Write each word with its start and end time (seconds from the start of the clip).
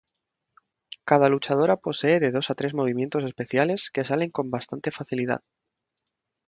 Cada 1.05 1.29
luchadora 1.29 1.77
posee 1.77 2.19
de 2.19 2.31
dos 2.31 2.49
a 2.49 2.55
tres 2.55 2.73
movimientos 2.73 3.23
especiales 3.23 3.91
que 3.93 4.03
salen 4.03 4.31
con 4.31 4.49
bastante 4.49 4.89
facilidad. 4.89 5.43